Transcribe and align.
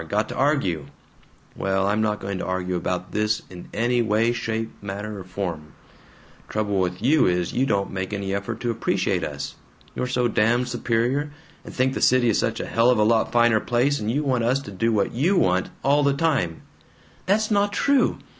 Got 0.09 0.29
to 0.29 0.35
argue. 0.35 0.87
Well, 1.55 1.85
I'm 1.85 2.01
not 2.01 2.19
going 2.21 2.39
to 2.39 2.45
argue 2.47 2.75
about 2.75 3.11
this 3.11 3.43
in 3.51 3.69
any 3.71 4.01
way, 4.01 4.31
shape, 4.31 4.71
manner, 4.81 5.19
or 5.19 5.23
form. 5.23 5.73
Trouble 6.49 6.79
with 6.79 7.03
you 7.03 7.27
is, 7.27 7.53
you 7.53 7.67
don't 7.67 7.91
make 7.91 8.11
any 8.11 8.33
effort 8.33 8.59
to 8.61 8.71
appreciate 8.71 9.23
us. 9.23 9.53
You're 9.93 10.07
so 10.07 10.27
damned 10.27 10.69
superior, 10.69 11.31
and 11.63 11.71
think 11.71 11.93
the 11.93 12.01
city 12.01 12.29
is 12.29 12.39
such 12.39 12.59
a 12.59 12.65
hell 12.65 12.89
of 12.89 12.97
a 12.97 13.03
lot 13.03 13.31
finer 13.31 13.59
place, 13.59 13.99
and 13.99 14.09
you 14.09 14.23
want 14.23 14.43
us 14.43 14.59
to 14.63 14.71
do 14.71 14.91
what 14.91 15.11
YOU 15.11 15.37
want, 15.37 15.69
all 15.83 16.01
the 16.01 16.13
time" 16.13 16.63
"That's 17.27 17.51
not 17.51 17.71
true! 17.71 18.17